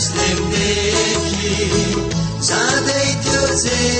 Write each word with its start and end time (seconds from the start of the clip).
जसले 0.00 0.28
मेकी 0.42 1.56
जाँदै 2.48 3.02
थियो 3.24 3.42
जे 3.62 3.99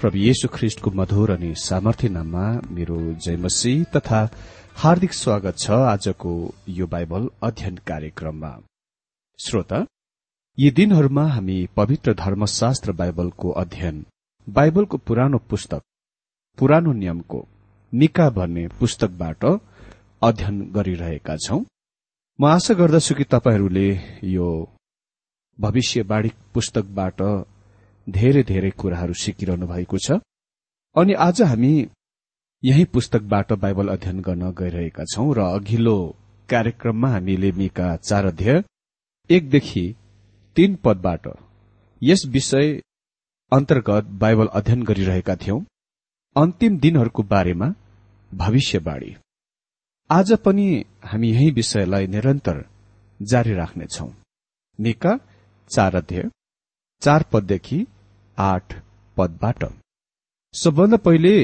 प्रभु 0.00 0.18
येशु 0.18 0.48
ख्रिष्टको 0.54 0.90
मधुर 0.98 1.30
अनि 1.30 1.48
सामर्थ्य 1.58 2.08
नाममा 2.08 2.42
मेरो 2.70 2.98
जयमसी 3.24 3.72
तथा 3.94 4.20
हार्दिक 4.76 5.12
स्वागत 5.14 5.56
छ 5.58 5.78
आजको 5.84 6.32
यो 6.70 6.86
बाइबल 6.86 7.26
अध्ययन 7.42 7.76
कार्यक्रममा। 7.86 8.50
श्रोता 9.38 9.80
यी 10.58 10.70
दिनहरूमा 10.78 11.24
हामी 11.28 11.58
पवित्र 11.76 12.14
धर्मशास्त्र 12.14 12.92
बाइबलको 13.00 13.50
अध्ययन 13.62 14.04
बाइबलको 14.46 14.96
पुरानो 15.08 15.38
पुस्तक 15.50 15.82
पुरानो 16.58 16.92
नियमको 16.92 17.44
निका 17.92 18.30
भन्ने 18.38 18.66
पुस्तकबाट 18.80 19.44
अध्ययन 20.22 20.62
गरिरहेका 20.76 21.36
छौं। 21.44 21.60
म 22.38 22.46
आशा 22.46 22.74
गर्दछु 22.74 23.14
कि 23.14 23.24
तपाईँहरूले 23.34 23.88
यो 24.30 24.48
भविष्यवाणी 25.58 26.30
पुस्तकबाट 26.54 27.22
धेरै 28.08 28.42
धेरै 28.42 28.70
कुराहरू 28.70 29.14
सिकिरहनु 29.14 29.66
भएको 29.66 29.98
छ। 29.98 30.18
अनि 30.96 31.12
आज 31.26 31.42
हामी 31.42 31.72
यही 32.62 32.84
पुस्तकबाट 32.84 33.52
बाइबल 33.52 33.88
अध्ययन 33.88 34.20
गर्न 34.20 34.44
गइरहेका 34.50 35.04
छौं 35.04 35.26
र 35.36 35.40
अघिल्लो 35.56 35.96
कार्यक्रममा 36.48 37.08
हामीले 37.08 37.50
मिका 37.52 37.88
चार 38.08 38.26
अध्याय 38.26 38.62
एकदेखि 39.30 39.84
तीन 40.56 40.74
पदबाट 40.84 41.26
यस 42.02 42.22
विषय 42.26 42.80
अन्तर्गत 43.52 44.04
बाइबल 44.22 44.46
अध्ययन 44.52 44.82
गरिरहेका 44.82 45.36
थियौं। 45.36 45.60
अन्तिम 46.36 46.78
दिनहरूको 46.78 47.22
बारेमा 47.22 47.68
भविष्यवाणी। 48.30 49.12
आज 50.10 50.32
पनि 50.44 50.66
हामी 51.04 51.28
यही 51.30 51.50
विषयलाई 51.50 52.06
निरन्तर 52.06 52.64
जारी 53.20 53.54
राख्नेछौ। 53.54 54.08
निका 54.78 55.12
चार 55.70 55.96
अध्यय 55.96 56.30
चार 57.02 57.24
पददेखि 57.32 57.78
आठ 58.38 58.74
पदबाट। 59.16 59.64
सबभन्दा 60.54 60.96
पहिले 61.06 61.34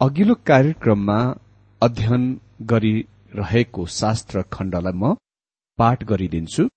अघिल्लो 0.00 0.34
कार्यक्रममा 0.46 1.18
अध्ययन 1.82 2.24
गरिरहेको 2.70 3.86
शास्त्र 3.98 4.42
खण्डलाई 4.52 4.92
म 4.92 5.14
पाठ 5.78 6.04
गरिदिन्छु। 6.04 6.68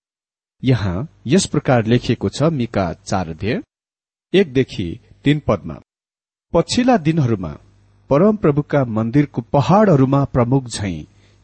यहाँ 0.63 1.07
यस 1.27 1.45
प्रकार 1.53 1.85
लेखिएको 1.85 2.29
छ 2.29 2.51
मिका 2.59 2.85
चार 3.09 3.29
अध्यय 3.29 3.61
एकदेखि 4.33 4.87
तीन 5.23 5.41
पदमा। 5.47 5.75
पछिल्ला 6.53 6.97
दिनहरूमा 7.07 7.53
परमप्रभुका 8.09 8.83
मन्दिरको 8.97 9.41
पहाड़हरूमा 9.53 10.23
प्रमुख 10.35 10.67
झैं 10.67 10.97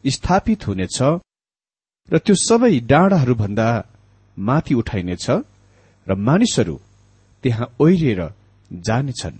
स्थापित 0.04 0.66
हुनेछ 0.68 0.98
र 2.08 2.18
त्यो 2.18 2.34
सबै 2.38 2.74
डाँडाहरूभन्दा 2.90 3.68
माथि 4.36 4.74
उठाइनेछ 4.74 5.26
र 6.06 6.14
मानिसहरू 6.26 6.76
त्यहाँ 7.46 7.66
ओहिरिएर 7.80 8.22
जानेछन्। 8.70 9.38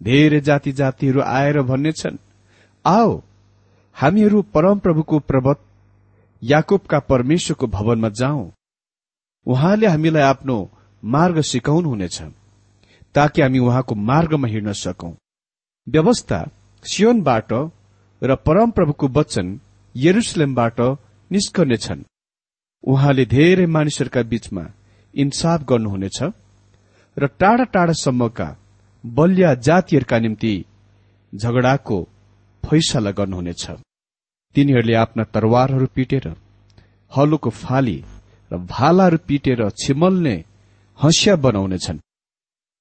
धेरै 0.00 0.40
जाति 0.40 0.72
जातिहरू 0.72 1.20
आएर 1.22 1.60
भन्नेछन् 1.62 2.16
आओ 2.84 3.10
हामीहरू 3.96 4.42
परमप्रभुको 4.54 5.18
पर्वत 5.18 5.60
याकुबका 6.42 6.98
परमेश्वरको 7.10 7.66
भवनमा 7.66 8.08
जाउँ। 8.20 8.50
उहाँले 9.46 9.86
हामीलाई 9.86 10.22
आफ्नो 10.22 10.56
मार्ग 11.02 11.40
सिकाउनुहुनेछ 11.40 12.18
ताकि 13.14 13.42
हामी 13.42 13.58
उहाँको 13.58 13.94
मार्गमा 13.94 14.48
हिँड्न 14.48 14.72
सकौं। 14.72 15.12
व्यवस्था 15.86 16.40
सियोनबाट 16.84 17.52
र 18.22 18.34
परमप्रभुको 18.46 19.08
वचन 19.08 19.46
यरुसलेमबाट 19.94 20.80
निस्कनेछन्। 21.30 22.06
उहाँले 22.84 23.24
धेरै 23.26 23.66
मानिसहरूका 23.66 24.22
बीचमा 24.22 24.64
इन्साफ 25.14 25.62
गर्नुहुनेछ। 25.70 26.18
र 27.18 27.26
टाढा 27.40 27.64
टाढासम्मका 27.74 28.48
बलिया 29.04 29.54
जातिहरूका 29.66 30.18
निम्ति 30.18 30.54
झगडाको 31.32 31.98
फैसला 32.62 33.10
गर्नुहुनेछ। 33.10 33.64
तिनीहरूले 34.56 34.94
आफ्ना 34.94 35.24
तरवारहरू 35.34 35.86
पिटेर 35.94 36.26
हलोको 37.12 37.50
फाली 37.62 37.98
र 38.50 38.56
भालाहरू 38.72 39.18
पिटेर 39.28 39.60
छिमल्ने 39.82 40.34
हँसिया 40.98 41.34
बनाउनेछन्। 41.44 41.98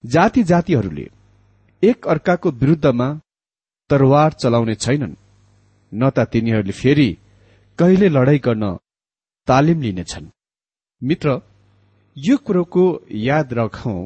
जाति 0.04 0.44
जातिहरूले 0.44 1.08
एक 1.84 2.08
अर्काको 2.08 2.50
विरूद्धमा 2.62 3.08
तरवार 3.90 4.32
चलाउने 4.34 4.76
छैनन् 4.76 5.16
न 5.92 6.10
त 6.10 6.20
तिनीहरूले 6.32 6.80
फेरि 6.82 7.10
कहिले 7.80 8.08
लडाई 8.10 8.40
गर्न 8.46 8.64
तालिम 9.48 9.82
लिनेछन्। 9.82 10.32
मित्र 11.02 11.28
यो 12.18 12.38
कुरोको 12.38 12.86
याद 13.28 13.54
रखौं 13.54 14.00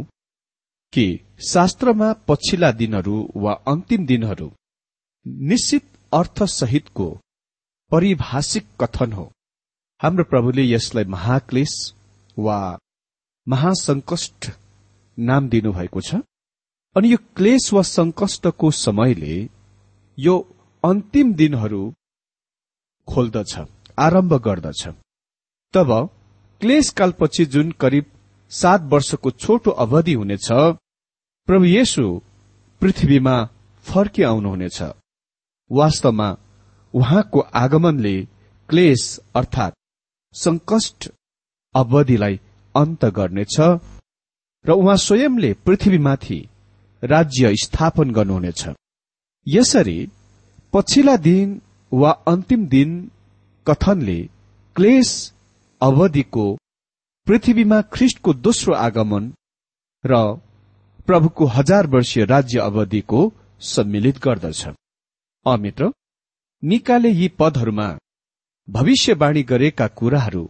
कि 0.93 1.05
शास्त्रमा 1.47 2.13
पछिल्ला 2.27 2.71
दिनहरू 2.71 3.17
वा 3.35 3.53
अन्तिम 3.67 4.05
दिनहरू 4.05 4.49
निश्चित 5.49 5.83
अर्थसहितको 6.13 7.07
परिभाषिक 7.91 8.65
कथन 8.81 9.13
हो। 9.13 9.25
हाम्रो 10.01 10.23
प्रभुले 10.23 10.63
यसलाई 10.65 11.05
महाक्लेश 11.05 11.73
वा 12.37 12.57
महासंकष्ट 13.47 14.49
नाम 15.17 15.49
दिनुभएको 15.49 16.01
छ। 16.01 16.15
अनि 16.95 17.11
यो 17.11 17.17
क्लेश 17.35 17.71
वा 17.73 17.81
संकष्टको 17.81 18.71
समयले 18.77 19.35
यो 20.17 20.37
अन्तिम 20.83 21.33
दिनहरू 21.33 21.83
खोल्दछ 23.07 23.57
आरम्भ 23.99 24.33
गर्दछ। 24.47 24.87
तब 25.73 25.89
क्लेशकालपछि 26.61 27.45
जुन 27.45 27.71
करिब 27.81 28.05
सात 28.51 28.81
वर्षको 28.91 29.31
छोटो 29.31 29.71
अवधि 29.83 30.13
हुनेछ 30.13 30.47
प्रभु 31.51 31.65
येशु 31.65 32.03
पृथ्वीमा 32.81 33.33
फर्की 33.85 34.23
आउनुहुनेछ। 34.23 34.77
वास्तवमा 35.71 36.27
उहाँको 36.93 37.39
आगमनले 37.61 38.13
क्लेश 38.69 39.01
अर्थात 39.35 39.73
संकष्ट 40.35 41.09
अवधिलाई 41.75 42.39
अन्त 42.75 43.03
गर्नेछ 43.17 43.55
र 44.65 44.71
उहाँ 44.71 44.95
स्वयंले 45.05 45.51
पृथ्वीमाथि 45.65 46.39
राज्य 47.03 47.51
स्थापन 47.63 48.11
गर्नुहुनेछ। 48.17 48.63
यसरी 49.47 49.97
पछिल्ला 50.73 51.15
दिन 51.27 51.59
वा 51.91 52.11
अन्तिम 52.33 52.65
दिन 52.67 52.89
कथनले 53.67 54.19
क्लेश 54.75 55.09
अवधिको 55.81 56.45
पृथ्वीमा 57.27 57.81
ख्रिष्टको 57.93 58.33
दोस्रो 58.47 58.73
आगमन 58.87 59.31
र 60.03 60.21
प्रभुको 61.07 61.45
हजार 61.45 61.87
वर्षीय 61.87 62.25
राज्य 62.25 62.59
अवधिको 62.59 63.19
सम्मिलित 63.61 64.17
गर्दछ। 64.17 64.67
अमित्र 65.45 65.91
निकाले 66.63 67.09
यी 67.09 67.27
पदहरूमा 67.39 67.87
भविष्यवाणी 68.67 69.43
गरेका 69.43 69.87
कुराहरू 69.99 70.43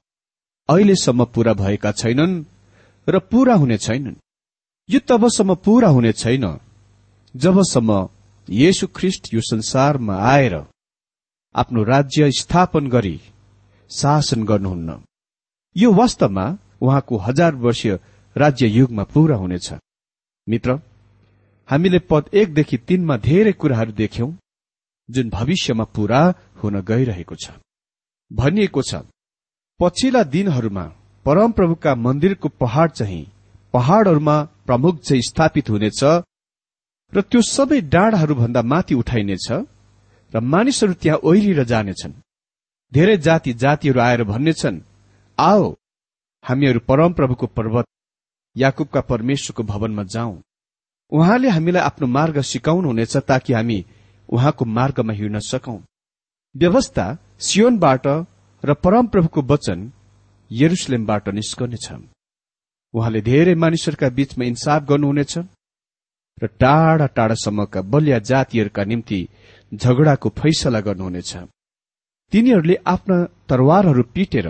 अहिलेसम्म 0.69 1.25
पूरा 1.25 1.53
भएका 1.53 1.91
छैनन् 1.91 2.43
र 3.07 3.19
पूरा 3.31 3.55
हुने 3.55 3.77
छैनन्। 3.77 4.15
यो 4.89 4.99
तबसम्म 5.09 5.55
पूरा 5.55 5.89
हुने 5.89 6.11
छैन 6.13 6.45
जबसम्म 7.35 8.07
येशु 8.47 8.87
ख्रिष्ट 8.95 9.33
यो 9.33 9.41
संसारमा 9.43 10.15
आएर 10.31 10.55
आफ्नो 11.55 11.83
राज्य 11.83 12.31
स्थापन 12.31 12.87
गरी 12.87 13.19
शासन 13.91 14.43
गर्नुहुन्न। 14.45 14.89
यो 15.75 15.91
वास्तवमा 15.93 16.45
उहाँको 16.81 17.17
हजार 17.17 17.55
वर्षीय 17.55 17.99
राज्य 18.35 18.67
युगमा 18.67 19.03
पूरा 19.03 19.35
हुनेछ। 19.35 19.73
मित्र 20.47 20.79
हामीले 21.69 21.99
पद 22.09 22.29
एकदेखि 22.33 22.77
तीनमा 22.87 23.17
धेरै 23.17 23.51
कुराहरू 23.51 23.91
देख्यौं 23.93 24.29
जुन 25.09 25.29
भविष्यमा 25.29 25.83
पूरा 25.95 26.21
हुन 26.59 26.75
गइरहेको 26.81 27.35
छ। 27.35 27.51
भनिएको 28.31 28.81
छ 28.81 29.01
पछिल्ला 29.79 30.23
दिनहरूमा 30.33 30.85
परमप्रभुका 31.25 31.91
मन्दिरको 31.95 32.49
पहाड़ 32.61 32.89
चाहिँ 32.89 33.25
पहाड़हरूमा 33.73 34.35
प्रमुख 34.65 34.99
चाहिँ 35.01 35.21
स्थापित 35.21 35.69
हुनेछ 35.69 36.01
र 37.13 37.21
त्यो 37.21 37.41
सबै 37.47 37.79
डाँडाहरूभन्दा 37.93 38.61
माथि 38.61 38.95
उठाइनेछ 38.95 39.47
र 40.33 40.39
मानिसहरू 40.53 40.93
त्यहाँ 40.93 41.19
ओहिरिएर 41.23 41.63
जानेछन्। 41.63 42.13
धेरै 42.91 43.17
जाति 43.17 43.53
जातिहरू 43.53 43.99
आएर 43.99 44.23
भन्नेछन् 44.23 44.79
आओ 45.37 45.63
हामीहरू 46.43 46.79
परमप्रभुको 46.87 47.47
पर्वत 47.47 47.85
याकुबका 48.55 49.01
परमेश्वरको 49.01 49.63
भवनमा 49.63 50.03
जाउँ। 50.03 50.41
उहाँले 51.11 51.49
हामीलाई 51.49 51.83
आफ्नो 51.83 52.07
मार्ग 52.07 52.39
सिकाउनुहुनेछ 52.43 53.15
ताकि 53.29 53.53
हामी 53.53 53.79
उहाँको 54.29 54.65
मार्गमा 54.67 55.13
हिँड्न 55.13 55.39
सकौं। 55.43 55.79
व्यवस्था 56.55 57.05
सियोनबाट 57.39 58.07
र 58.63 58.73
परमप्रभुको 58.83 59.41
वचन 59.51 59.91
यरुसलेमबाट 60.51 61.29
निस्कनेछ 61.29 61.87
उहाँले 62.93 63.21
धेरै 63.21 63.55
मानिसहरूका 63.55 64.09
बीचमा 64.09 64.45
इन्साफ 64.45 64.83
गर्नुहुनेछ 64.83 65.37
र 66.37 66.47
टाढा 66.59 67.05
टाढासम्मका 67.07 67.81
बलिया 67.91 68.19
जातिहरूका 68.29 68.83
निम्ति 68.83 69.19
झगडाको 69.71 70.29
फैसला 70.39 70.79
गर्नुहुनेछ। 70.79 71.31
तिनीहरूले 72.33 72.75
आफ्ना 72.85 73.17
तरवारहरू 73.49 74.03
पिटेर 74.13 74.47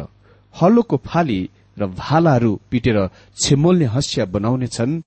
हलोको 0.56 0.98
फाली 1.06 1.40
र 1.82 1.88
भालाहरू 2.02 2.52
पिटेर 2.72 2.98
छिमोल्ने 3.38 3.86
हँसिया 3.96 4.26
बनाउनेछन् 4.36 5.02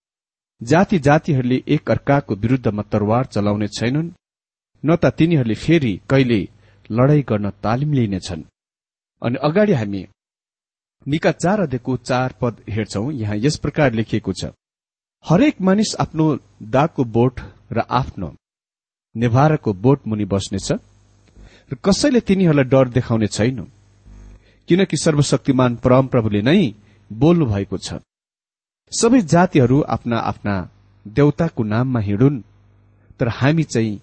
जाति 0.61 0.99
जातिहरूले 0.99 1.63
एक 1.69 1.91
अर्काको 1.91 2.35
विरूद्धमा 2.35 2.83
तरवार 2.93 3.25
चलाउने 3.27 3.69
छैनन् 3.69 4.11
न 4.85 4.97
त 4.97 5.15
तिनीहरूले 5.19 5.55
फेरि 5.65 5.95
कहिले 6.11 6.41
लडाई 6.91 7.23
गर्न 7.29 7.51
तालिम 7.63 7.93
लिनेछन् 7.93 8.43
अनि 9.23 9.39
अगाडि 9.43 9.73
हामी 9.73 10.03
निका 11.07 11.33
चार 11.35 11.61
अध्ययको 11.61 11.97
चार 11.97 12.35
पद 12.41 12.61
हेर्छौं। 12.71 13.11
यहाँ 13.13 13.37
यस 13.37 13.57
प्रकार 13.57 13.93
लेखिएको 13.93 14.33
छ। 14.33 14.45
हरेक 15.25 15.61
मानिस 15.61 15.95
आफ्नो 16.01 16.27
दागको 16.69 17.05
बोट 17.17 17.41
र 17.73 17.85
आफ्नो 17.91 18.29
नेभाराको 19.15 19.73
बोट 19.85 20.07
मुनि 20.07 20.25
बस्नेछ 20.25 20.73
र 21.73 21.77
कसैले 21.85 22.21
तिनीहरूलाई 22.21 22.65
डर 22.65 22.89
देखाउने 22.89 23.27
छैन। 23.27 23.61
किनकि 24.69 24.97
सर्वशक्तिमान 24.97 25.77
परम 25.77 26.07
प्रभुले 26.07 26.43
नै 26.43 26.61
बोल्नु 27.11 27.47
भएको 27.47 27.77
छ। 27.79 28.01
सबै 28.93 29.21
जातिहरू 29.33 29.81
आफ्ना 29.95 30.19
आफ्ना 30.31 30.55
देवताको 31.07 31.63
नाममा 31.65 32.01
हिँडुन् 32.01 32.43
तर 33.21 33.29
हामी 33.29 33.65
चाहिँ 33.65 34.01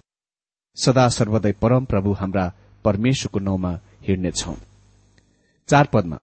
सदा 0.78 1.08
सर्वदै 1.10 1.52
परम 1.62 1.86
प्रभु 1.86 2.12
हाम्रा 2.14 2.46
परमेश्वरको 2.86 3.40
नाउँमा 3.40 3.72
हिँड्नेछौ। 4.08 4.56
चार 5.70 5.86
पदमा 5.94 6.18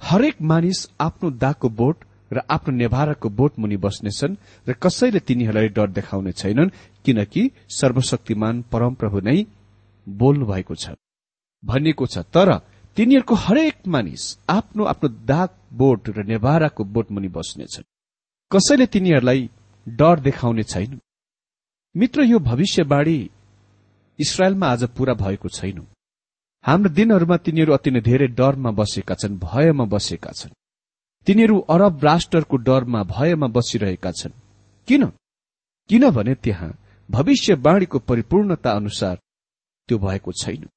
हरेक 0.00 0.36
मानिस 0.42 0.78
आफ्नो 1.00 1.30
दागको 1.42 1.68
बोट 1.68 1.96
र 2.32 2.40
आफ्नो 2.50 2.74
नेभाराको 2.76 3.28
बोट 3.28 3.58
मुनि 3.58 3.76
बस्नेछन् 3.76 4.36
र 4.66 4.72
कसैले 4.72 5.20
तिनीहरूलाई 5.20 5.68
डर 5.68 5.88
देखाउने 5.90 6.32
छैनन् 6.32 6.74
किनकि 7.04 7.42
सर्वशक्तिमान 7.70 8.62
परमप्रभु 8.72 9.20
नै 9.20 9.38
बोल्नु 10.06 10.46
भएको 10.46 10.74
छ। 10.74 10.96
भनिएको 11.62 12.06
छ 12.06 12.18
तर 12.34 12.48
तिनीहरूको 12.96 13.34
हरेक 13.34 13.76
मानिस 13.86 14.38
आफ्नो 14.48 14.84
आफ्नो 14.84 15.08
दाग 15.08 15.48
बोट 15.72 16.08
र 16.08 16.24
नेभाराको 16.24 16.84
बोट 16.84 17.10
मुनि 17.10 17.28
बस्नेछन्। 17.28 17.84
कसैले 18.52 18.86
तिनीहरूलाई 18.86 19.50
डर 19.88 20.20
देखाउने 20.20 20.62
छैन। 20.62 21.00
मित्र 21.96 22.22
यो 22.22 22.38
भविष्यवाणी 22.38 23.30
इसरायलमा 24.18 24.66
आज 24.66 24.84
पूरा 24.84 25.14
भएको 25.14 25.48
छैन। 25.48 25.86
हाम्रो 26.64 26.90
दिनहरूमा 26.90 27.36
तिनीहरू 27.36 27.72
अति 27.72 27.90
नै 27.90 28.00
धेरै 28.00 28.26
डरमा 28.26 28.70
बसेका 28.70 29.14
छन् 29.14 29.38
भयमा 29.38 29.84
बसेका 29.84 30.30
छन्। 30.30 30.52
तिनीहरू 31.26 31.58
अरब 31.58 32.04
राष्ट्रको 32.04 32.56
डरमा 32.56 33.02
भयमा 33.02 33.46
बसिरहेका 33.46 34.12
छन्। 34.12 34.32
किन? 34.88 35.06
किनभने 35.88 36.34
त्यहाँ 36.34 36.78
भविष्यवाणीको 37.10 37.98
परिपूर्णता 37.98 38.70
अनुसार 38.70 39.18
त्यो 39.88 39.98
भएको 39.98 40.32
छैन। 40.32 40.68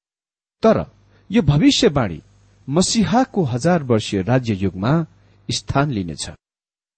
तर 0.62 0.95
यो 1.30 1.42
भविष्यवाणी 1.42 2.20
मसिहाको 2.68 3.42
हजार 3.44 3.82
वर्षीय 3.82 4.22
राज्य 4.22 4.54
युगमा 4.54 4.92
स्थान 5.48 5.90
लिनेछ। 5.90 6.30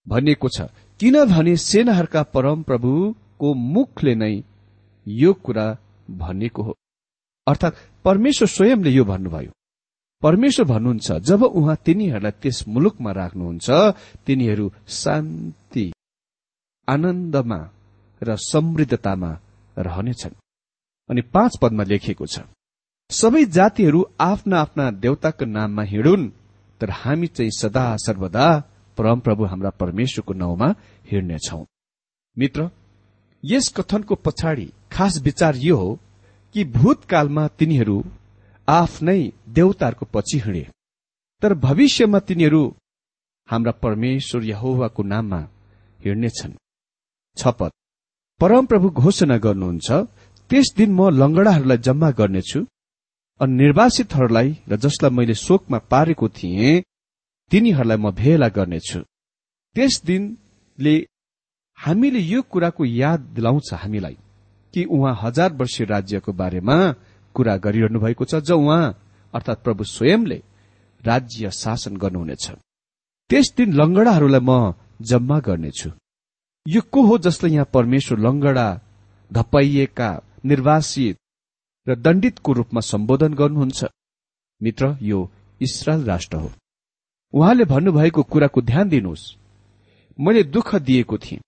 भनिएको 0.06 0.48
छ 0.48 0.68
किनभने 1.00 1.56
सेनाहरूका 1.56 2.22
परम 2.34 2.62
प्रभुको 2.62 3.54
मुखले 3.54 4.14
नै 4.14 4.34
यो 5.06 5.32
कुरा 5.44 5.66
भनिएको 6.10 6.62
हो। 6.62 6.74
अर्थात् 7.46 7.80
परमेश्वर 8.04 8.48
स्वयंले 8.48 8.90
यो 8.90 9.04
भन्नुभयो। 9.04 9.52
परमेश्वर 10.22 10.66
भन्नुहुन्छ 10.66 11.12
जब 11.28 11.42
उहाँ 11.42 11.76
तिनीहरूलाई 11.84 12.32
त्यस 12.42 12.58
मुलुकमा 12.68 13.10
राख्नुहुन्छ 13.12 13.68
तिनीहरू 14.26 14.66
शान्ति 15.00 15.92
आनन्दमा 16.88 17.60
र 18.22 18.36
समृद्धतामा 18.50 19.30
रहनेछन्। 19.78 20.34
अनि 21.10 21.20
पाँच 21.34 21.52
पदमा 21.62 21.84
लेखिएको 21.84 22.26
छ 22.26 22.40
सबै 23.10 23.44
जातिहरू 23.56 24.00
आफ्ना 24.20 24.56
आफ्ना 24.60 24.84
देवताको 25.04 25.44
नाममा 25.46 25.82
हिँडुन्। 25.82 26.24
तर 26.80 26.90
हामी 26.90 27.26
चाहिँ 27.26 27.50
सदा 27.50 27.84
सर्वदा 28.04 28.46
परमप्रभु 28.98 29.44
हाम्रा 29.44 29.70
परमेश्वरको 29.80 30.32
नाउँमा 30.34 30.68
हिँड्नेछौ। 31.10 31.60
मित्र 32.36 32.68
यस 33.42 33.66
कथनको 33.76 34.14
पछाडि 34.24 34.66
खास 34.92 35.12
विचार 35.24 35.56
यो 35.56 35.76
हो 35.76 35.90
कि 36.54 36.64
भूतकालमा 36.76 37.44
तिनीहरू 37.58 37.98
आफ्नै 38.68 39.20
देवताहरूको 39.56 40.06
पछि 40.14 40.38
हिँडे। 40.44 40.64
तर 41.42 41.54
भविष्यमा 41.66 42.18
तिनीहरू 42.28 42.62
हाम्रा 43.48 43.72
परमेश्वर 43.84 44.44
यहोवाको 44.44 45.02
नाममा 45.02 45.40
हिँड्नेछन्। 46.00 46.58
छपत 47.36 47.72
परमप्रभु 48.40 48.88
घोषणा 49.02 49.36
गर्नुहुन्छ 49.44 49.88
त्यस 50.50 50.66
दिन 50.76 50.90
म 50.92 51.08
लंगडाहरूलाई 51.20 51.78
जम्मा 51.86 52.10
गर्नेछु 52.20 52.60
अनि 53.40 53.54
निर्वासितहरूलाई 53.54 54.48
र 54.68 54.76
जसलाई 54.76 55.10
मैले 55.16 55.34
शोकमा 55.34 55.78
पारेको 55.90 56.28
थिएँ 56.28 56.82
तिनीहरूलाई 57.50 57.96
म 57.96 58.10
भेला 58.10 58.48
गर्नेछु। 58.56 59.00
त्यस 59.76 60.02
दिनले 60.06 60.94
हामीले 61.78 62.20
यो 62.32 62.42
कुराको 62.50 62.84
याद 62.84 63.20
दिलाउँछ 63.34 63.68
हामीलाई 63.74 64.16
कि 64.74 64.84
उहाँ 64.84 65.14
हजार 65.22 65.52
वर्षीय 65.60 65.86
राज्यको 65.86 66.32
बारेमा 66.32 66.76
कुरा 67.34 67.56
गरिरहनु 67.64 67.98
भएको 68.00 68.24
छ 68.24 68.42
जो 68.42 68.58
उहाँ 68.58 68.94
अर्थात 69.34 69.62
प्रभु 69.64 69.84
स्वयंले 69.84 70.42
राज्य 71.02 71.50
शासन 71.50 71.96
गर्नुहुनेछ। 72.02 72.46
त्यस 73.30 73.46
दिन 73.56 73.72
लंगडाहरूलाई 73.80 74.42
म 74.42 74.74
जम्मा 75.00 75.38
गर्नेछु। 75.46 75.90
यो 76.66 76.80
को 76.92 77.00
हो 77.06 77.18
जसले 77.26 77.50
यहाँ 77.54 77.70
परमेश्वर 77.72 78.18
लंगडा 78.18 78.68
धपाइएका 79.30 80.10
निर्वासित 80.44 81.16
र 81.88 81.94
दण्डितको 81.96 82.52
रूपमा 82.52 82.80
सम्बोधन 82.80 83.34
गर्नुहुन्छ। 83.34 83.84
मित्र 84.62 84.96
यो 85.02 85.30
इसरायल 85.60 86.04
राष्ट्र 86.04 86.36
हो। 86.36 86.50
उहाँले 87.32 87.64
भन्नुभएको 87.64 88.22
कुराको 88.22 88.60
ध्यान 88.60 88.88
दिनुहोस्। 88.88 89.36
मैले 90.20 90.42
दुःख 90.42 90.74
दिएको 90.74 91.18
थिएँ। 91.18 91.40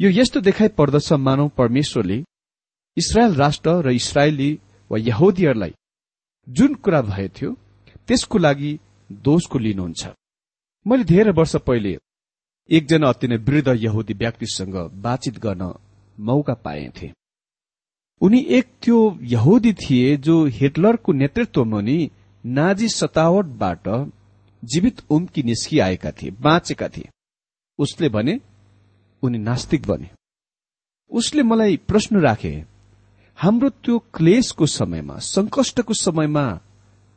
यो 0.00 0.10
यस्तो 0.10 0.40
देखाइ 0.40 0.68
पर्दछ 0.68 1.12
मानव 1.12 1.48
परमेश्वरले। 1.48 2.24
इसरायल 2.96 3.34
राष्ट्र 3.34 3.70
र 3.70 3.90
इसरायली 3.90 4.58
वा 4.90 4.98
यहुदीहरूलाई 4.98 5.74
जुन 6.48 6.74
कुरा 6.74 7.02
भएथ्यो 7.02 7.56
त्यसको 8.06 8.38
लागि 8.38 8.78
दोषको 9.12 9.58
लिनुहुन्छ। 9.58 10.08
मैले 10.86 11.04
धेरै 11.04 11.32
वर्ष 11.32 11.56
पहिले 11.56 11.98
एकजना 12.70 13.08
अति 13.08 13.28
नै 13.28 13.36
वृद्ध 13.36 13.68
यहुदी 13.68 14.14
व्यक्तिसँग 14.14 14.76
बातचित 14.94 15.38
गर्न 15.38 15.74
मौका 16.20 16.54
पाएथे 16.54 17.12
उनी 18.20 18.40
एक 18.48 18.66
त्यो 18.82 19.18
यहुदी 19.22 19.72
थिए 19.72 20.16
जो 20.16 20.44
हिटलरको 20.58 21.12
नेतृत्वमा 21.12 21.80
नि 21.80 22.10
नाजी 22.44 22.88
सतावटबाट 22.88 23.88
जीवित 24.62 25.02
उम्की 25.10 25.42
निस्किआएका 25.42 26.10
थिए 26.10 26.30
बाँचेका 26.30 26.88
थिए। 26.88 27.08
उसले 27.78 28.08
भने 28.08 28.40
उनी 29.22 29.38
नास्तिक 29.38 29.86
बने। 29.86 30.10
उसले 31.10 31.42
मलाई 31.42 31.76
प्रश्न 31.76 32.20
राखे 32.20 32.64
हाम्रो 33.38 33.68
त्यो 33.84 33.98
क्लेशको 34.14 34.66
समयमा 34.66 35.18
संकष्टको 35.18 35.94
समयमा 35.94 36.46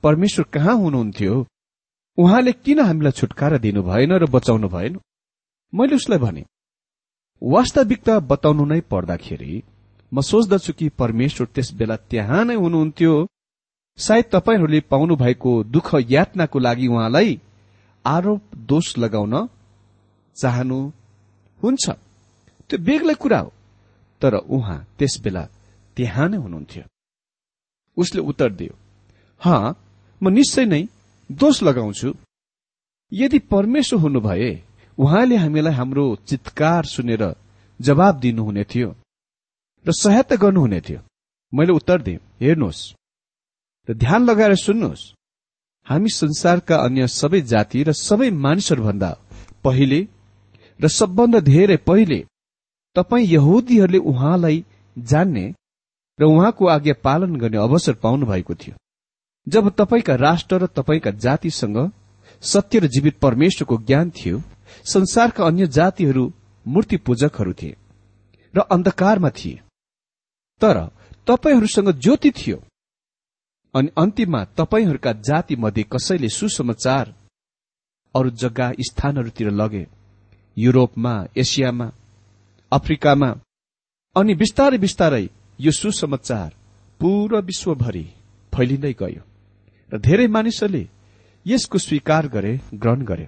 परमेश्वर 0.04 0.46
कहाँ 0.54 0.76
हुनुहुन्थ्यो? 0.76 1.46
उहाँले 2.18 2.52
किन 2.52 2.80
हामीलाई 2.80 3.12
छुटकारा 3.12 3.58
दिनु 3.58 3.84
भएन 3.84 4.14
र 4.14 4.26
बचाउनु 4.26 4.68
भएन? 4.68 5.00
मैले 5.74 5.96
उसलाई 5.96 6.20
भने 6.20 6.46
वास्तविकता 7.42 8.20
बताउनु 8.20 8.66
नै 8.66 8.82
पर्दाखेरि 8.82 9.64
म 10.12 10.22
सोच्दछु 10.22 10.74
कि 10.74 10.90
परमेश्वर 10.90 11.48
त्यस 11.56 11.74
बेला 11.74 11.96
त्यहाँ 12.10 12.46
नै 12.46 12.56
हुनुहुन्थ्यो। 12.56 13.14
सायद 13.98 14.26
तपाईँहरूले 14.34 14.80
पाउनु 14.92 15.16
भएको 15.16 15.52
दुःख 15.64 15.90
यातनाको 16.10 16.60
लागि 16.60 16.88
उहाँलाई 16.88 17.40
आरोप 18.06 18.42
दोष 18.70 18.98
लगाउन 18.98 19.36
चाहनु 20.38 20.80
हुन्छ। 21.62 21.86
त्यो 22.70 22.78
बेग्लै 22.80 23.14
कुरा 23.14 23.40
हो। 23.40 23.52
तर 24.22 24.34
उहाँ 24.36 24.86
त्यस 24.98 25.14
बेला 25.24 25.44
त्यहाँ 25.98 26.28
नै 26.30 26.38
हुनुहुन्थ्यो। 26.38 26.84
उसले 27.98 28.22
उत्तर 28.22 28.50
दियो 28.50 28.74
हा 29.42 29.56
म 30.22 30.30
निश्चय 30.30 30.66
नै 30.66 30.84
दोष 31.30 31.64
लगाउँछु। 31.64 32.10
यदि 33.12 33.40
परमेश्वर 33.54 34.00
हुनुभए 34.00 34.52
उहाँले 34.98 35.36
हामीलाई 35.36 35.74
हाम्रो 35.74 36.06
चितकार 36.28 36.86
सुनेर 36.86 37.24
जवाब 37.80 38.20
दिनुहुने 38.20 38.64
थियो। 38.64 38.96
र 39.86 39.92
सहायता 39.92 40.36
गर्नुहुने 40.36 40.82
थियो। 40.82 41.00
मैले 41.54 41.74
उत्तर 41.74 42.02
दिएँ 42.02 42.20
हेर्नुहोस् 42.42 42.82
र 43.88 43.94
ध्यान 43.94 44.26
लगाएर 44.26 44.56
सुन्नुहोस्। 44.56 45.14
हामी 45.88 46.10
संसारका 46.10 46.76
अन्य 46.76 47.08
सबै 47.08 47.42
जाति 47.42 47.84
र 47.84 47.92
सबै 47.92 48.30
मानिसहरूभन्दा 48.30 49.10
पहिले 49.64 50.08
र 50.80 50.88
सबभन्दा 50.88 51.40
धेरै 51.40 51.78
पहिले 51.78 52.20
तपाईँ 52.96 53.28
यहुदीहरूले 53.28 53.98
उहाँलाई 53.98 54.66
जान्ने 54.98 55.46
र 56.20 56.24
उहाँको 56.24 56.68
आज्ञा 56.68 56.94
पालन 57.04 57.36
गर्ने 57.36 57.58
अवसर 57.58 57.94
पाउनु 57.94 58.26
भएको 58.26 58.56
थियो। 58.56 58.76
जब 59.48 59.70
तपाईँका 59.70 60.16
राष्ट्र 60.16 60.56
र 60.56 60.68
तपाईँका 60.68 61.12
जातिसँग 61.18 61.78
सत्य 62.44 62.80
र 62.80 62.88
जीवित 62.88 63.18
परमेश्वरको 63.20 63.78
ज्ञान 63.78 64.10
थियो 64.10 64.42
संसारका 64.86 65.46
अन्य 65.46 65.68
जातिहरू 65.68 66.32
मूर्ति 66.66 66.98
पूजकहरू 66.98 67.54
थिए 67.54 67.76
र 68.54 68.60
अन्धकारमा 68.60 69.30
थिए। 69.30 69.60
तर 70.62 70.78
तपाईँहरूसँग 71.28 71.92
ज्योति 71.96 72.32
थियो। 72.32 72.58
अनि 73.74 73.90
अन्तिममा 73.98 74.44
तपाईँहरूका 74.58 75.12
जाति 75.22 75.56
मध्ये 75.56 75.84
कसैले 75.94 76.30
सुसमाचार 76.30 77.14
अरू 78.16 78.30
जग्गा 78.42 78.72
स्थानहरूतिर 78.82 79.50
लगे। 79.52 79.86
युरोपमा 80.58 81.14
एसियामा 81.38 81.92
अफ्रिकामा 82.72 83.30
अनि 84.16 84.34
बिस्तारै 84.36 84.78
बिस्तारै 84.78 85.26
यो 85.60 85.72
सुसमाचार 85.72 86.50
पूरा 87.02 87.40
विश्वभरि 87.40 88.06
फैलिँदै 88.54 88.94
गयो 88.94 89.22
र 89.92 89.98
धेरै 89.98 90.28
मानिसहरूले 90.28 90.84
यसको 91.46 91.78
स्वीकार 91.78 92.28
गरे 92.28 92.54
ग्रहण 92.74 93.02
गरे। 93.02 93.26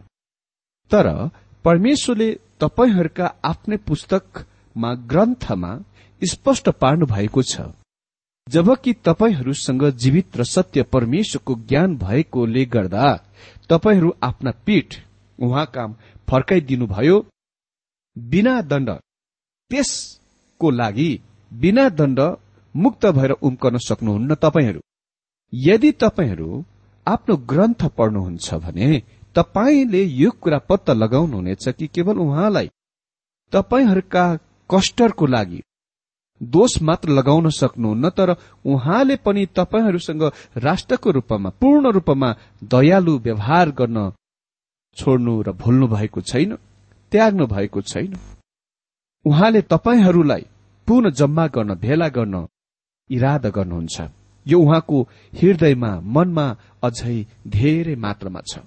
तर 0.91 1.07
परमेश्वरले 1.65 2.29
तपाईँहरूका 2.59 3.25
आफ्नै 3.43 3.77
पुस्तकमा 3.87 4.93
ग्रन्थमा 5.11 5.71
स्पष्ट 6.21 6.69
पार्नु 6.69 7.05
भएको 7.05 7.43
छ। 7.43 7.61
जबकि 8.47 8.93
तपाईँहरूसँग 8.93 9.89
जीवित 9.93 10.37
र 10.37 10.43
सत्य 10.43 10.83
परमेश्वरको 10.83 11.55
ज्ञान 11.55 11.97
भएकोले 11.97 12.65
गर्दा 12.65 13.15
तपाईँहरू 13.69 14.13
आफ्ना 14.23 14.51
पीठ 14.65 14.95
उहाँका 15.39 15.87
फर्काइदिनुभयो 16.27 17.25
बिना 18.17 18.61
दण्ड। 18.61 18.89
त्यसको 19.71 20.69
लागि 20.69 21.09
बिना 21.51 21.89
दण्ड 21.89 22.19
मुक्त 22.75 23.05
भएर 23.05 23.31
उम्कन 23.31 23.77
सक्नुहुन्न 23.77 24.35
तपाईँहरू। 24.35 24.81
यदि 25.53 25.91
तपाईँहरू 25.91 26.63
आफ्नो 27.07 27.35
ग्रन्थ 27.45 27.85
पढ्नुहुन्छ 27.97 28.53
भने 28.53 29.01
तपाईँले 29.35 30.03
यो 30.03 30.31
कुरा 30.31 30.57
पत्ता 30.59 30.93
लगाउनुहुनेछ 30.93 31.67
कि 31.69 31.87
केवल 31.87 32.17
उहाँलाई? 32.17 32.69
तपाईँहरूका 33.53 34.25
कष्टको 34.69 35.25
लागि 35.25 35.61
दोष 36.41 36.81
मात्र 36.81 37.09
लगाउन 37.09 37.49
सक्नुहुन्न 37.49 38.09
तर 38.09 38.35
उहाँले 38.65 39.15
पनि 39.15 39.45
तपाईँहरूसँग 39.45 40.23
राष्ट्रको 40.57 41.11
रूपमा 41.11 41.49
पूर्ण 41.49 41.91
रूपमा 41.91 42.35
दयालु 42.63 43.17
व्यवहार 43.17 43.71
गर्न 43.71 44.11
छोड्नु 44.97 45.41
र 45.41 45.51
भुल्नु 45.51 45.87
भएको 45.87 46.21
छैन 46.21 46.57
त्याग्नु 47.11 47.45
भएको 47.47 47.81
छैन। 47.81 48.15
उहाँले 49.25 49.61
तपाईँहरूलाई 49.61 50.45
पुनः 50.87 51.09
जम्मा 51.09 51.47
गर्न 51.47 51.75
भेला 51.75 52.07
गर्न 52.07 52.47
इरादा 53.09 53.49
गर्नुहुन्छ। 53.49 54.01
यो 54.45 54.59
उहाँको 54.59 55.01
हृदयमा 55.33 55.99
मनमा 55.99 56.57
अझै 56.83 57.25
धेरै 57.47 57.95
मात्रामा 57.95 58.41
छ। 58.41 58.59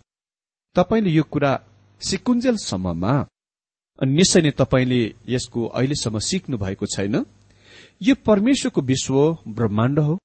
तपाईँले 0.77 1.11
यो 1.11 1.23
कुरा 1.23 1.53
सिकुन्जेलसम्ममा 2.01 3.15
निश्चय 3.99 4.41
नै 4.41 4.51
तपाईँले 4.51 5.01
यसको 5.29 5.67
अहिलेसम्म 5.67 6.19
सिक्नु 6.19 6.57
भएको 6.59 6.87
छैन। 6.87 7.25
यो 8.01 8.15
परमेश्वरको 8.27 8.81
विश्व 8.83 9.17
ब्रह्माण्ड 9.49 9.99
हो। 9.99 10.19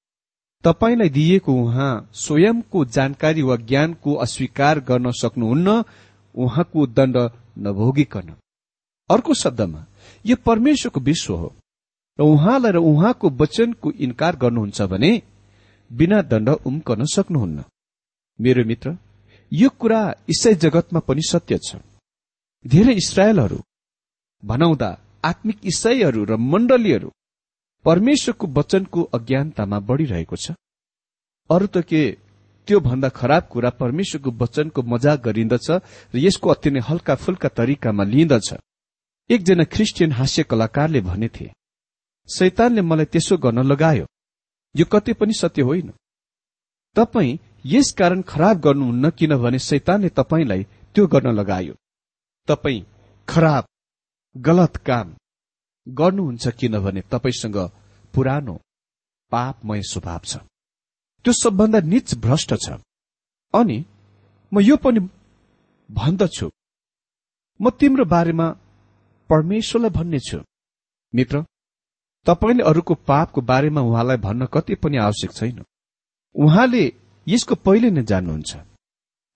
तपाईँलाई 0.63 1.09
दिइएको 1.09 1.53
उहाँ 1.63 2.09
स्वयंको 2.13 2.85
जानकारी 2.85 3.41
वा 3.41 3.55
ज्ञानको 3.69 4.13
अस्वीकार 4.25 4.79
गर्न 4.79 5.11
सक्नुहुन्न 5.11 5.83
उहाँको 6.35 6.85
दण्ड 6.87 7.17
नभोगिकन। 7.65 8.33
अर्को 9.09 9.33
शब्दमा 9.33 9.85
यो 10.25 10.35
परमेश्वरको 10.45 10.99
विश्व 10.99 11.33
हो। 11.35 11.53
र 12.19 12.23
उहाँलाई 12.23 12.71
र 12.71 12.77
उहाँको 12.77 13.29
वचनको 13.39 13.91
इन्कार 13.97 14.35
गर्नुहुन्छ 14.35 14.81
भने 14.91 15.11
बिना 15.91 16.21
दण्ड 16.21 16.49
उम्कन 16.49 17.05
सक्नुहुन्न। 17.15 17.63
मेरो 18.39 18.63
मित्र 18.65 18.97
यो 19.51 19.69
कुरा 19.79 20.01
इसाई 20.29 20.55
जगतमा 20.55 20.99
पनि 20.99 21.21
सत्य 21.29 21.57
छ। 21.57 21.75
धेरै 22.65 22.93
इसरायलहरू 22.93 23.59
भनाउँदा 24.43 24.89
आत्मिक 25.25 25.57
इसाईहरू 25.65 26.23
र 26.25 26.35
मण्डलीहरू 26.35 27.09
परमेश्वरको 27.85 28.47
वचनको 28.47 29.01
अज्ञानतामा 29.15 29.79
बढ़िरहेको 29.79 30.35
छ। 30.35 30.51
अरू 31.49 31.67
त 31.67 31.77
के 31.89 32.01
त्यो 32.67 32.79
भन्दा 32.79 33.09
खराब 33.09 33.43
कुरा 33.51 33.69
परमेश्वरको 33.81 34.31
वचनको 34.41 34.81
मजाक 34.83 35.19
गरिन्दछ 35.21 35.69
र 36.13 36.17
यसको 36.17 36.49
अति 36.49 36.69
नै 36.71 36.79
हल्का 36.79 37.15
फुल्का 37.15 37.49
तरिकामा 37.49 38.03
लिइदछ 38.03 38.49
एकजना 39.29 39.63
क्रिस्चियन 39.63 40.11
हास्य 40.11 40.43
कलाकारले 40.43 41.01
भनेथे 41.01 41.47
शैतानले 42.29 42.81
मलाई 42.81 43.05
त्यसो 43.05 43.37
गर्न 43.37 43.59
लगायो। 43.65 44.05
यो 44.75 44.85
कति 44.85 45.13
पनि 45.13 45.33
सत्य 45.33 45.61
होइन। 45.61 45.91
तपाईँ 46.95 47.37
यस 47.65 47.91
कारण 47.91 48.21
खराब 48.21 48.59
गर्नुहुन्न 48.59 49.09
किनभने 49.09 49.59
शैतानले 49.59 50.09
तपाईँलाई 50.09 50.63
त्यो 50.95 51.07
गर्न 51.07 51.33
लगायो। 51.33 51.73
तपाईँ 52.47 52.85
खराब 53.27 53.63
गलत 54.35 54.77
काम 54.85 55.13
गर्नुहुन्छ 55.93 56.47
किनभने 56.47 57.01
तपाईँसँग 57.01 57.57
पुरानो 58.13 58.59
पापमय 59.31 59.81
स्वभाव 59.81 60.21
छ। 60.25 60.37
त्यो 61.25 61.33
सबभन्दा 61.33 61.79
निच 61.79 62.15
भ्रष्ट 62.15 62.53
छ। 62.53 62.69
अनि 63.53 63.85
म 64.53 64.59
यो 64.59 64.77
पनि 64.77 64.99
भन्दछु। 65.91 66.51
म 67.61 67.69
तिम्रो 67.69 68.05
बारेमा 68.05 68.49
परमेश्वरलाई 69.29 69.89
भन्ने 69.89 70.19
छु। 70.19 70.37
मित्र 71.15 71.45
तपाईँले 72.25 72.63
अरूको 72.63 72.93
पापको 72.93 73.41
बारेमा 73.41 73.81
उहाँलाई 73.81 74.17
भन्न 74.17 74.45
कति 74.45 74.75
पनि 74.75 74.97
आवश्यक 74.97 75.31
छैन। 75.31 75.63
उहाँले 76.35 76.93
यसको 77.27 77.55
पहिले 77.55 77.89
नै 77.89 78.03
जान्नुहुन्छ। 78.03 78.55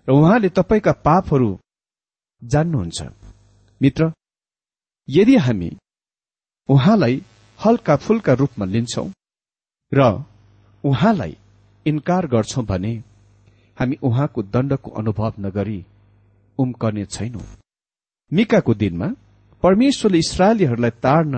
र 0.07 0.11
उहाँले 0.11 0.49
तपाईँका 0.49 0.91
पापहरू 0.91 1.59
जान्नुहुन्छ। 2.43 3.01
मित्र 3.81 4.11
यदि 5.09 5.35
हामी 5.35 5.77
उहाँलाई 6.69 7.21
हल्का 7.59 7.95
फुल्का 7.95 8.33
रूपमा 8.33 8.65
लिन्छौ 8.65 9.07
र 9.91 10.01
उहाँलाई 10.83 11.35
इन्कार 11.85 12.27
गर्छौं 12.27 12.65
भने 12.65 12.93
हामी 13.77 13.95
उहाँको 14.03 14.43
दण्डको 14.43 14.91
अनुभव 14.91 15.33
नगरी 15.39 15.85
उम्कने 16.59 17.05
छैनौं। 17.05 17.45
मिकाको 18.31 18.73
दिनमा 18.73 19.07
परमेश्वरले 19.63 20.19
इसरायलीहरूलाई 20.19 20.91
ताड्न 21.03 21.35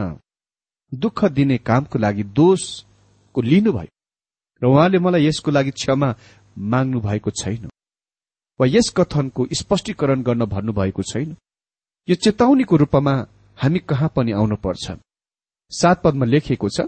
दुःख 0.92 1.24
दिने 1.26 1.58
कामको 1.58 2.00
लागि 2.00 2.24
दोषको 2.24 3.42
लिनुभयो 3.42 3.94
र 4.62 4.68
उहाँले 4.68 5.00
मलाई 5.00 5.26
यसको 5.26 5.52
लागि 5.52 5.72
क्षमा 5.72 6.10
माग्नु 6.58 7.00
भएको 7.00 7.32
छैन 7.42 7.70
वा 8.60 8.68
यस 8.68 8.94
कथनको 8.98 9.48
स्पष्टीकरण 9.54 10.22
गर्न 10.22 10.46
भन्नुभएको 10.46 11.04
छैन। 11.04 11.36
यो 12.08 12.16
चेतावनीको 12.16 12.76
रूपमा 12.78 13.14
हामी 13.58 13.80
कहाँ 13.90 14.10
पनि 14.16 14.32
आउनु 14.32 14.56
पर्छ 14.56 14.92
सात 15.72 16.02
पदमा 16.04 16.26
लेखिएको 16.26 16.70
छ 16.70 16.88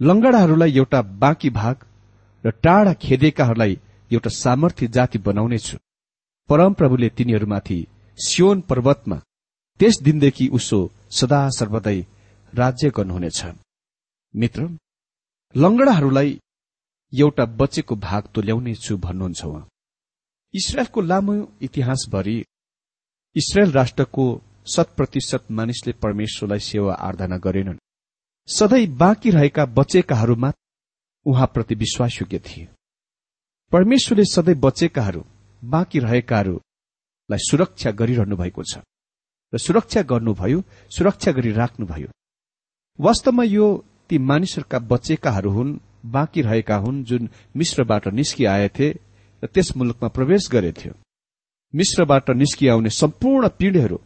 लंगडाहरूलाई 0.00 0.76
एउटा 0.76 1.00
बाँकी 1.22 1.50
भाग 1.50 1.76
र 2.44 2.50
टाढा 2.64 2.92
खेदेकाहरूलाई 2.94 3.78
एउटा 4.10 4.30
सामर्थ्य 4.34 4.86
जाति 4.86 5.18
बनाउनेछु। 5.18 5.76
परमप्रभुले 6.48 7.08
तिनीहरूमाथि 7.16 7.78
सियोन 8.18 8.60
पर्वतमा 8.60 9.16
त्यस 9.80 9.94
दिनदेखि 10.02 10.48
उसो 10.48 10.78
सदा 11.10 11.40
सर्वदै 11.48 11.98
राज्य 12.52 12.90
गर्नुहुनेछ। 12.96 13.40
मित्र 14.34 14.60
लंगडाहरूलाई 15.54 16.30
एउटा 17.12 17.44
बचेको 17.60 17.94
भाग 17.98 18.22
तुल्याउनेछु 18.34 18.96
भन्नुहुन्छ 18.96 19.44
उहाँ। 19.44 19.68
इसरायलको 20.54 21.00
लामो 21.00 21.34
इतिहासभरि 21.62 22.36
इसरायल 23.36 23.72
राष्ट्रको 23.72 24.24
शत 24.66 24.88
प्रतिशत 24.96 25.50
मानिसले 25.50 25.92
परमेश्वरलाई 26.02 26.60
सेवा 26.70 26.94
आराधना 27.06 27.36
गरेनन्। 27.46 27.78
सधैँ 28.48 28.86
बाँकी 28.96 29.30
रहेका 29.30 29.64
बचेकाहरूमा 29.66 30.52
उहाँप्रति 31.26 31.74
विश्वासयोग्य 31.74 32.38
थिए 32.38 32.68
परमेश्वरले 33.72 34.24
सधैँ 34.24 34.54
बचेकाहरू 34.54 35.22
बाँकी 35.62 35.98
रहेकाहरूलाई 35.98 37.38
सुरक्षा 37.40 37.90
गरिरहनु 37.90 38.36
भएको 38.36 38.62
छ 38.62 38.78
र 39.52 39.58
सुरक्षा 39.58 40.02
गर्नुभयो 40.02 40.62
सुरक्षा 40.90 41.32
गरिराख्नुभयो। 41.32 42.08
वास्तवमा 42.98 43.44
यो 43.44 43.66
ती 44.08 44.18
मानिसहरूका 44.18 44.78
बचेकाहरू 44.78 45.50
हुन् 45.50 45.78
बाँकी 46.06 46.42
रहेका 46.42 46.76
हुन् 46.76 47.02
जुन 47.04 47.28
मिश्रबाट 47.56 48.08
निस्किआएथे 48.08 48.88
र 49.42 49.46
त्यस 49.46 49.76
मुलुकमा 49.76 50.08
प्रवेश 50.08 50.48
गरेथ्यो। 50.52 50.92
मिश्रबाट 51.74 52.30
निस्किआउने 52.30 52.90
सम्पूर्ण 52.90 53.48
पीढ़ीहरू 53.48 53.98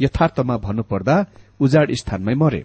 यथार्थमा 0.00 0.56
भन्नुपर्दा 0.58 1.16
उजाड 1.60 1.92
स्थानमै 1.94 2.34
मरे। 2.34 2.64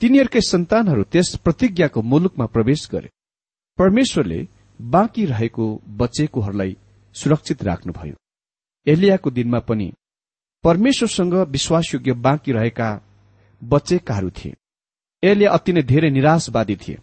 तिनीहरूकै 0.00 0.40
सन्तानहरू 0.42 1.02
त्यस 1.12 1.28
प्रतिज्ञाको 1.44 2.02
मुलुकमा 2.02 2.46
प्रवेश 2.46 2.88
गरे। 2.92 3.08
परमेश्वरले 3.78 4.40
बाँकी 4.80 5.24
रहेको 5.24 5.64
बचेकोहरूलाई 6.00 6.76
सुरक्षित 7.14 7.62
राख्नुभयो। 7.62 8.16
एलियाको 8.86 9.30
दिनमा 9.30 9.60
पनि 9.68 9.92
परमेश्वरसँग 10.64 11.34
विश्वासयोग्य 11.54 12.12
बाँकी 12.26 12.52
रहेका 12.52 12.88
बचेकाहरू 13.62 14.30
थिए। 14.30 14.56
एलिया 15.22 15.50
अति 15.52 15.72
नै 15.72 15.82
धेरै 15.82 16.10
निराशवादी 16.10 16.76
थिए। 16.76 16.98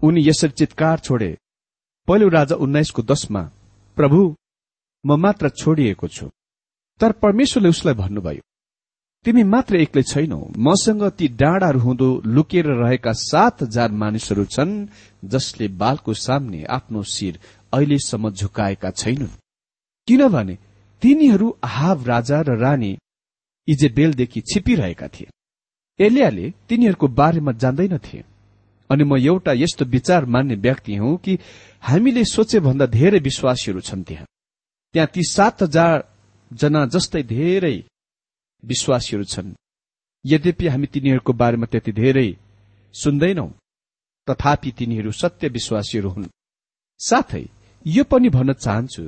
उनी 0.00 0.20
यसरी 0.28 0.52
चितकार 0.58 0.98
छोडे 0.98 1.30
पहिलो 2.08 2.28
राजा 2.28 2.56
उन्नाइसको 2.56 3.02
दशमा 3.02 3.42
प्रभु 3.96 4.20
म 5.04 5.16
मात्र 5.20 5.48
छोडिएको 5.50 6.08
छु। 6.08 6.26
तर 7.00 7.12
परमेश्वरले 7.22 7.68
उसलाई 7.68 7.94
भन्नुभयो 7.94 8.42
तिमी 9.26 9.42
मात्र 9.42 9.76
एक्लै 9.76 10.02
छैनौ। 10.06 10.38
मसँग 10.66 11.02
ती 11.18 11.26
डाँडाहरू 11.34 11.78
हुँदो 11.80 12.08
लुकेर 12.26 12.66
रहेका 12.82 13.12
सात 13.12 13.62
हजार 13.62 13.90
मानिसहरू 13.90 14.44
छन् 14.54 14.74
जसले 15.24 15.66
बालको 15.74 16.12
सामने 16.14 16.62
आफ्नो 16.70 17.02
शिर 17.14 17.38
अहिलेसम्म 17.72 18.30
झुकाएका 18.30 18.90
छैनन्। 18.92 19.36
किनभने 20.08 20.54
तिनीहरू 21.02 21.48
आहाव 21.64 22.04
राजा 22.06 22.38
र 22.40 22.54
रानी 22.54 22.92
इजेबेलदेखि 23.68 24.40
छिपिरहेका 24.50 25.08
थिए। 25.08 25.28
एलियाले 25.98 26.46
तिनीहरूको 26.68 27.06
बारेमा 27.18 27.52
जान्दैनथे 27.52 28.22
अनि 28.90 29.04
म 29.04 29.18
एउटा 29.18 29.52
यस्तो 29.58 29.84
विचार 29.90 30.24
मान्ने 30.24 30.54
व्यक्ति 30.54 30.94
हुँ 30.96 31.16
कि 31.18 31.38
हामीले 31.82 32.24
सोचे 32.24 32.60
भन्दा 32.60 32.86
धेरै 32.94 33.18
विश्वासीहरू 33.18 33.80
छन् 33.80 34.06
त्यहाँ। 34.06 34.26
त्यहाँ 34.94 35.08
ती 35.14 35.22
सात 35.26 35.62
हजार 35.62 35.96
जना 36.50 36.86
जस्तै 36.94 37.22
धेरै 37.26 37.76
विश्वासीहरू 38.64 39.24
छन्। 39.24 39.54
यद्यपि 40.24 40.66
हामी 40.68 40.86
तिनीहरूको 40.86 41.32
बारेमा 41.32 41.66
त्यति 41.66 41.92
धेरै 41.92 42.36
सुन्दैनौ 42.94 43.46
तथापि 44.28 44.70
तिनीहरू 44.70 45.10
सत्य 45.12 45.48
विश्वासीहरू 45.48 46.08
हुन्। 46.08 46.26
साथै 47.00 47.44
यो 47.86 48.04
पनि 48.04 48.28
भन्न 48.28 48.52
चाहन्छु 48.52 49.04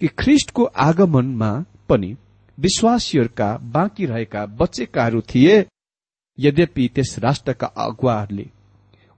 कि 0.00 0.08
ख्रिष्टको 0.18 0.64
आगमनमा 0.64 1.50
पनि 1.88 2.16
विश्वासीहरूका 2.58 3.56
बाँकी 3.56 4.06
रहेका 4.06 4.46
बचेकाहरू 4.46 5.20
थिए। 5.20 5.66
यद्यपि 6.38 6.88
त्यस 6.88 7.18
राष्ट्रका 7.18 7.66
अगुवाहरूले 7.66 8.46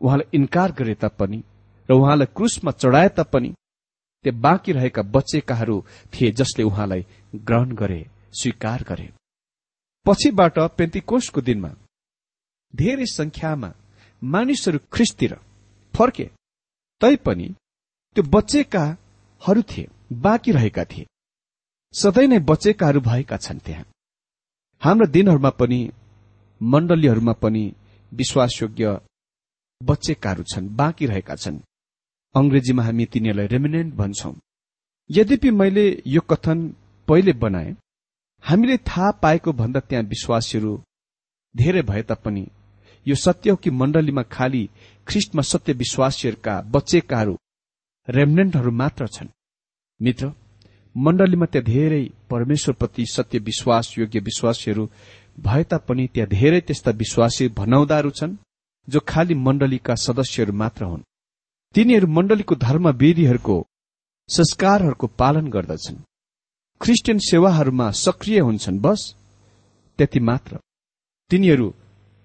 उहाँलाई 0.01 0.29
इन्कार 0.35 0.73
गरे 0.73 0.95
तापनि 0.95 1.43
र 1.89 1.93
उहाँलाई 1.93 2.27
क्रुसमा 2.37 2.71
चढाए 2.73 3.09
तापनि 3.09 3.55
त्यो 4.25 4.33
बाँकी 4.33 4.73
रहेका 4.73 5.03
बचेकाहरू 5.15 5.77
थिए 6.13 6.31
जसले 6.31 6.65
उहाँलाई 6.65 7.05
ग्रहण 7.35 7.75
गरे 7.75 8.07
स्वीकार 8.33 8.85
गरे। 8.89 9.11
पछिबाट 10.07 10.59
पेन्तिकोषको 10.79 11.41
दिनमा 11.41 11.71
धेरै 12.75 13.07
संख्यामा 13.11 13.71
मानिसहरू 14.23 14.79
ख्रिस्तिर 14.93 15.35
फर्के 15.95 16.25
तैपनि 17.01 17.49
त्यो 18.17 18.23
बचेकाहरू 18.35 19.63
थिए 19.63 19.89
बाँकी 20.25 20.53
रहेका 20.53 20.85
थिए। 20.85 21.07
सधैँ 21.95 22.27
नै 22.29 22.39
बचेकाहरू 22.51 23.01
भएका 23.01 23.37
छन् 23.37 23.59
त्यहाँ। 23.59 23.85
हाम्रा 24.83 25.07
दिनहरूमा 25.07 25.51
पनि 25.51 25.81
मण्डलीहरूमा 26.61 27.33
पनि 27.43 27.65
विश्वासयोग्य 28.13 28.99
बच्चेकाहरू 29.81 30.43
छन् 30.43 30.69
बाँकी 30.77 31.07
रहेका 31.07 31.35
छन्। 31.35 31.59
अंग्रेजीमा 32.35 32.83
हामी 32.83 33.05
तिनीहरूलाई 33.07 33.47
रेमिनेन्ट 33.47 33.95
भन्छौं। 33.95 34.35
यद्यपि 35.11 35.51
मैले 35.51 35.87
यो 36.07 36.21
कथन 36.21 36.59
पहिले 37.09 37.33
बनाए 37.45 37.75
हामीले 38.45 38.77
थाहा 38.77 39.11
पाएको 39.23 39.53
भन्दा 39.53 39.81
त्यहाँ 39.81 40.05
विश्वासीहरू 40.05 40.73
धेरै 41.55 41.83
भए 41.83 42.03
तापनि 42.03 42.47
यो 43.07 43.15
सत्य 43.15 43.51
हो 43.51 43.57
कि 43.57 43.71
मण्डलीमा 43.71 44.23
खालि 44.23 44.69
ख्रिस्टमा 45.07 45.43
सत्य 45.43 45.73
विश्वासीहरूका 45.73 46.61
बच्चेकाहरू 46.75 47.37
रेमनेन्टहरू 48.09 48.71
मात्र 48.71 49.07
छन्? 49.07 49.29
मित्र 50.01 50.33
मण्डलीमा 50.97 51.47
त्यहाँ 51.47 51.65
धेरै 51.65 52.03
परमेश्वरप्रति 52.31 53.07
सत्य 53.07 53.39
विश्वास 53.39 53.95
योग्य 53.99 54.21
विश्वासीहरू 54.21 54.89
भए 55.41 55.63
तापनि 55.65 56.07
त्यहाँ 56.15 56.29
धेरै 56.29 56.61
त्यस्ता 56.61 56.91
विश्वासी 57.03 57.49
भनाउँदाहरू 57.49 58.11
छन् 58.11 58.37
जो 58.89 59.01
खालि 59.09 59.35
मण्डलीका 59.35 59.95
सदस्यहरू 59.95 60.53
मात्र 60.53 60.85
हुन्। 60.85 61.03
तिनीहरू 61.75 62.07
मण्डलीको 62.07 62.55
धर्मविधिहरूको 62.55 63.57
संस्कारहरूको 64.29 65.07
पालन 65.07 65.47
गर्दछन्। 65.49 65.97
क्रिस्चियन 66.81 67.19
सेवाहरूमा 67.19 67.91
सक्रिय 67.91 68.41
हुन्छन् 68.41 68.79
बस 68.79 69.15
त्यति 69.99 70.21
मात्र। 70.21 70.59
तिनीहरू 71.31 71.75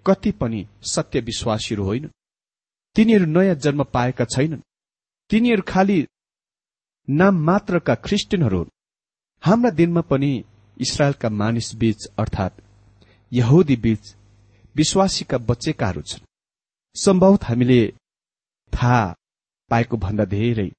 कति 0.05 0.31
पनि 0.31 0.65
सत्य 0.83 1.19
विश्वासीहरू 1.19 1.83
होइनन् 1.83 2.15
तिनीहरू 2.95 3.25
नयाँ 3.25 3.55
जन्म 3.55 3.83
पाएका 3.83 4.25
छैनन्। 4.25 4.61
तिनीहरू 5.29 5.63
खालि 5.67 5.99
नाम 7.07 7.35
मात्रका 7.45 7.95
ख्रिस्टियनहरू 7.95 8.57
हुन्। 8.57 8.69
हाम्रा 9.43 9.69
दिनमा 9.69 10.01
पनि 10.01 10.31
इसरायलका 10.77 11.29
मानिस 11.29 11.75
बीच 11.75 12.05
अर्थात 12.19 12.61
यहुदी 13.31 13.75
बीच 13.75 14.15
विश्वासीका 14.75 15.37
बच्चेकाहरू 15.37 16.01
छन्। 16.01 16.25
सम्भवत 16.95 17.43
हामीले 17.43 17.81
थाहा 18.73 19.01
पाएको 19.71 19.97
भन्दा 19.97 20.25
धेरै। 20.25 20.71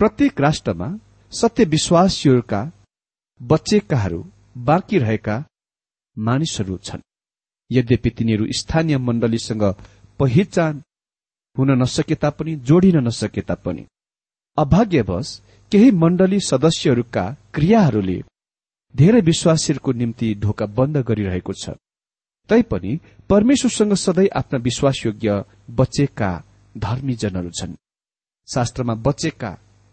प्रत्येक 0.00 0.40
राष्ट्रमा 0.40 0.88
सत्य 1.32 1.64
विश्वासीहरूका 1.64 2.60
बच्चेकाहरू 3.40 4.24
बाँकी 4.58 4.98
रहेका 4.98 5.44
मानिसहरू 6.16 6.76
छन्। 6.78 7.00
यद्यपि 7.70 8.10
तिनीहरू 8.10 8.44
स्थानीय 8.52 8.98
मण्डलीसँग 8.98 9.62
पहिचान 10.20 10.82
हुन 11.56 11.70
नसके 11.82 12.14
तापनि 12.14 12.54
जोडिन 12.68 12.96
नसके 13.06 13.40
तापनि। 13.40 13.84
अभाग्यवश 14.58 15.28
केही 15.72 15.90
मण्डली 15.92 16.40
सदस्यहरूका 16.40 17.24
क्रियाहरूले 17.54 18.18
धेरै 18.94 19.20
विश्वासीहरूको 19.20 19.92
निम्ति 19.92 20.34
ढोका 20.34 20.66
बन्द 20.66 20.96
गरिरहेको 21.08 21.52
छ। 21.52 21.76
तैपनि 22.48 22.98
परमेश्वरसँग 23.30 23.94
सधैँ 23.96 24.28
आफ्ना 24.36 24.58
विश्वासयोग्य 24.58 25.44
बचेका 25.70 26.30
धर्मीजनहरू 26.74 27.50
छन्। 27.50 27.74
शास्त्रमा 28.48 28.94
बचेका 29.06 29.50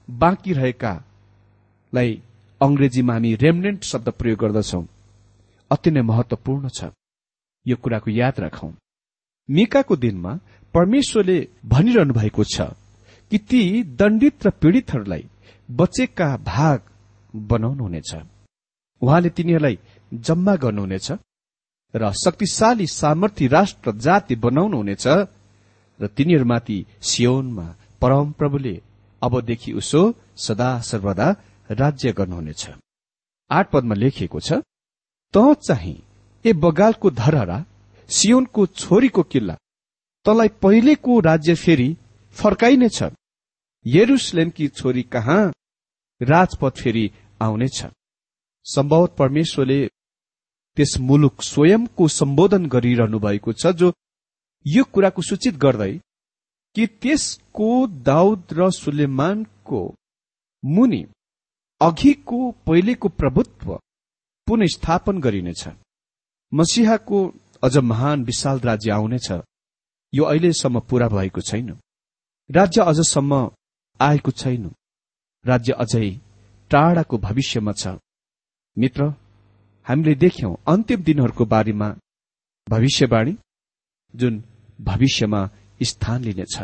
बाँकी 0.09 0.53
रहेकालाई 0.53 2.11
अंग्रेजीमा 2.63 3.13
हामी 3.13 3.31
रेमनेन्ट 3.35 3.83
शब्द 3.83 4.09
प्रयोग 4.19 4.39
गर्दछौ। 4.39 4.81
अति 5.71 5.89
नै 5.91 6.01
महत्वपूर्ण 6.01 6.69
छ। 6.77 6.91
यो 7.65 7.75
कुराको 7.75 8.09
याद 8.11 8.39
राखौं। 8.39 8.71
मिकाको 9.49 9.95
दिनमा 9.95 10.31
परमेश्वरले 10.73 11.37
भनिरहनु 11.65 12.13
भएको 12.13 12.43
छ 12.43 12.61
कि 13.31 13.37
ती 13.49 13.61
दण्डित 13.99 14.45
र 14.45 14.49
पीड़ितहरूलाई 14.61 15.23
बचेका 15.69 16.29
भाग 16.37 16.79
बनाउनुहुनेछ। 17.33 18.11
उहाँले 19.01 19.29
तिनीहरूलाई 19.29 19.77
जम्मा 20.13 20.55
गर्नुहुनेछ 20.55 21.07
र 21.93 22.11
शक्तिशाली 22.15 22.87
सामर्थ्य 22.87 23.47
राष्ट्र 23.47 23.91
जाति 24.05 24.35
बनाउनुहुनेछ 24.45 25.05
र 25.99 26.07
तिनीहरूमाथि 26.15 26.77
सियोनमा 27.01 27.67
परमप्रभुले 28.01 28.75
अबदेखि 29.21 29.71
उसो 29.73 30.01
सदा 30.37 30.69
सर्वदा 30.89 31.27
राज्य 31.73 32.11
गर्नुहुनेछ। 32.13 32.69
आठ 33.49 33.69
पदमा 33.71 33.95
लेखिएको 33.95 34.39
छ 34.39 34.61
त 35.33 35.37
चाहिँ 35.67 35.97
ए 36.45 36.53
बगालको 36.53 37.09
धरहरा 37.11 37.57
सियोनको 38.09 38.65
छोरीको 38.81 39.23
किल्ला 39.23 39.55
तँलाई 40.25 40.47
पहिलेको 40.63 41.19
राज्य 41.19 41.55
फेरि 41.55 41.89
फर्काइनेछ। 42.35 43.03
यरुसलेमकी 43.85 44.67
छोरी 44.67 45.03
कहाँ 45.13 45.41
राजपथ 46.21 46.81
फेरि 46.81 47.05
आउनेछ। 47.41 47.83
सम्भवत 48.65 49.15
परमेश्वरले 49.19 49.79
त्यस 50.77 50.97
मुलुक 50.99 51.41
स्वयंको 51.43 52.07
सम्बोधन 52.09 52.65
गरिरहनु 52.65 53.19
भएको 53.19 53.53
छ 53.53 53.73
जो 53.79 53.91
यो 54.65 54.83
कुराको 54.83 55.21
सूचित 55.21 55.55
गर्दै 55.57 55.93
कि 56.75 56.85
त्यसको 57.01 57.69
दाउद 58.03 58.53
र 58.53 58.69
सुलेमानको 58.71 59.81
मुनि 60.63 61.01
अघिको 61.83 62.51
पहिलेको 62.65 63.07
प्रभुत्व 63.09 63.79
पुनस्थापन 64.47 65.19
गरिनेछ। 65.19 65.63
मसिहाको 66.53 67.19
अझ 67.63 67.77
महान 67.77 68.23
विशाल 68.23 68.59
राज्य 68.59 68.91
आउनेछ। 68.91 69.31
यो 70.13 70.23
अहिलेसम्म 70.23 70.79
पूरा 70.79 71.07
भएको 71.07 71.41
छैन। 71.41 71.69
राज्य 72.49 72.81
अझसम्म 72.81 73.51
आएको 73.99 74.31
छैन। 74.31 74.71
राज्य 75.45 75.73
अझै 75.73 76.09
टाढाको 76.71 77.17
भविष्यमा 77.17 77.71
छ। 77.71 77.87
मित्र 78.77 79.03
हामीले 79.87 80.15
देख्यौं 80.15 80.55
अन्तिम 80.67 81.03
दिनहरूको 81.03 81.45
बारेमा 81.45 81.89
भविष्यवाणी 82.69 83.35
जुन 84.13 84.43
भविष्यमा 84.81 85.41
स्थान 85.81 86.21
लिनेछ। 86.21 86.55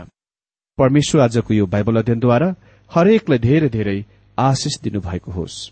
परमेश्वर 0.77 1.21
आजको 1.21 1.53
यो 1.53 1.65
बाइबल 1.65 1.95
अध्ययनद्वारा 1.97 2.49
हरेकलाई 2.91 3.39
धेरै 3.39 3.69
धेरै 3.69 3.99
आशिष 4.39 4.80
दिनुभएको 4.82 5.32
होस्। 5.32 5.71